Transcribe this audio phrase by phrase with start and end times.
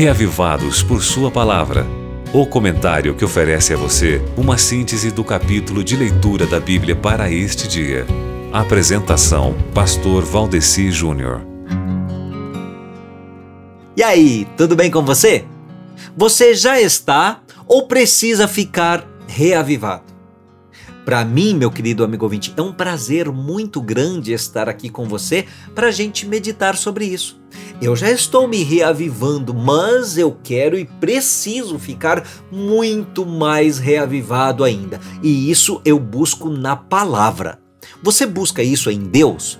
[0.00, 1.86] Reavivados por Sua Palavra.
[2.32, 7.30] O comentário que oferece a você uma síntese do capítulo de leitura da Bíblia para
[7.30, 8.06] este dia.
[8.50, 11.42] Apresentação: Pastor Valdeci Júnior.
[13.94, 15.44] E aí, tudo bem com você?
[16.16, 20.09] Você já está ou precisa ficar reavivado?
[21.10, 25.44] Para mim, meu querido amigo ouvinte, é um prazer muito grande estar aqui com você
[25.74, 27.42] para a gente meditar sobre isso.
[27.82, 35.00] Eu já estou me reavivando, mas eu quero e preciso ficar muito mais reavivado ainda.
[35.20, 37.58] E isso eu busco na palavra.
[38.04, 39.58] Você busca isso em Deus?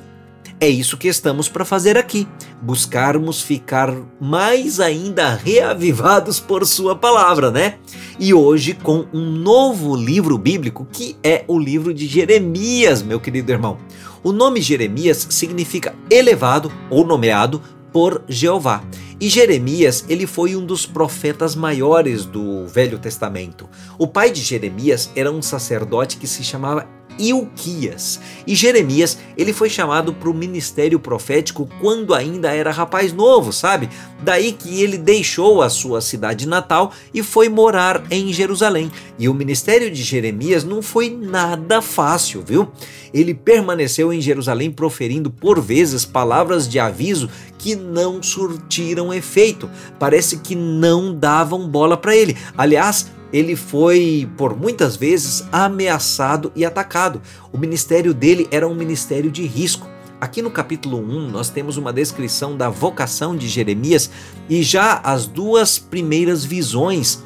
[0.63, 2.29] É isso que estamos para fazer aqui,
[2.61, 7.79] buscarmos ficar mais ainda reavivados por Sua palavra, né?
[8.19, 13.51] E hoje com um novo livro bíblico que é o livro de Jeremias, meu querido
[13.51, 13.79] irmão.
[14.23, 18.85] O nome Jeremias significa elevado ou nomeado por Jeová.
[19.19, 23.67] E Jeremias, ele foi um dos profetas maiores do Velho Testamento.
[23.99, 26.87] O pai de Jeremias era um sacerdote que se chamava
[27.19, 28.21] Ilquias.
[28.47, 33.89] E Jeremias, ele foi chamado para o ministério profético quando ainda era rapaz novo, sabe?
[34.23, 38.91] Daí que ele deixou a sua cidade natal e foi morar em Jerusalém.
[39.19, 42.69] E o ministério de Jeremias não foi nada fácil, viu?
[43.13, 49.69] Ele permaneceu em Jerusalém proferindo por vezes palavras de aviso que não surtiram efeito.
[49.99, 52.37] Parece que não davam bola para ele.
[52.57, 57.21] Aliás, ele foi por muitas vezes ameaçado e atacado.
[57.53, 59.89] O ministério dele era um ministério de risco.
[60.21, 64.11] Aqui no capítulo 1, nós temos uma descrição da vocação de Jeremias
[64.49, 67.23] e já as duas primeiras visões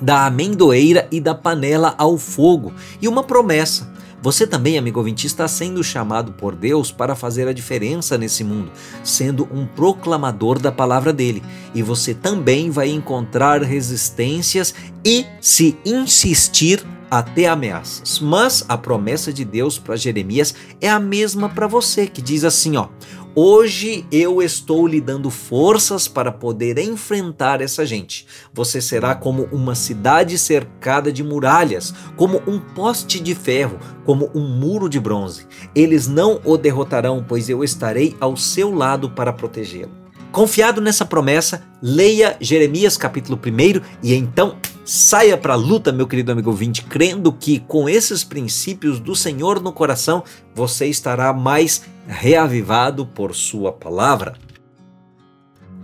[0.00, 3.90] da amendoeira e da panela ao fogo, e uma promessa.
[4.22, 8.70] Você também, amigo ouvinte, está sendo chamado por Deus para fazer a diferença nesse mundo,
[9.02, 11.42] sendo um proclamador da palavra dele.
[11.74, 18.20] E você também vai encontrar resistências e, se insistir, até ameaças.
[18.20, 22.76] Mas a promessa de Deus para Jeremias é a mesma para você, que diz assim,
[22.76, 22.88] ó:
[23.32, 28.26] Hoje eu estou lhe dando forças para poder enfrentar essa gente.
[28.52, 34.48] Você será como uma cidade cercada de muralhas, como um poste de ferro, como um
[34.48, 35.46] muro de bronze.
[35.76, 39.92] Eles não o derrotarão, pois eu estarei ao seu lado para protegê-lo.
[40.32, 46.32] Confiado nessa promessa, leia Jeremias capítulo 1 e então saia para a luta, meu querido
[46.32, 50.24] amigo ouvinte, crendo que com esses princípios do Senhor no coração,
[50.54, 54.36] você estará mais reavivado por sua palavra.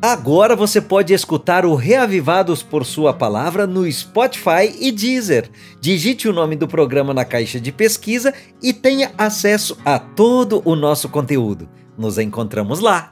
[0.00, 5.50] Agora você pode escutar o Reavivados por Sua Palavra no Spotify e Deezer.
[5.80, 8.32] Digite o nome do programa na caixa de pesquisa
[8.62, 11.66] e tenha acesso a todo o nosso conteúdo.
[11.96, 13.10] Nos encontramos lá.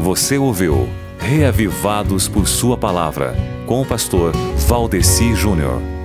[0.00, 0.88] Você ouviu
[1.18, 3.34] Reavivados por Sua Palavra,
[3.66, 4.32] com o pastor
[4.68, 5.95] Valdeci Júnior.